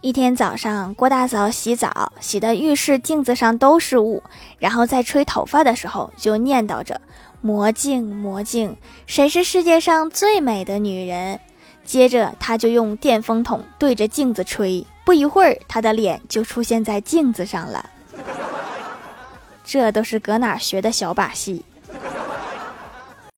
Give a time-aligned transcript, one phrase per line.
[0.00, 4.22] 一天早上，郭大嫂洗澡，洗的浴室镜子上都是雾，
[4.60, 7.00] 然后在吹头发的时候就念叨着，
[7.40, 8.76] 魔镜魔镜，
[9.06, 11.40] 谁是世界上最美的女人？
[11.84, 17.90] 接着她就用电风筒对着镜子吹，不一会儿她的脸就出现在镜子上了。
[19.64, 21.64] 这都是搁哪学的小把戏。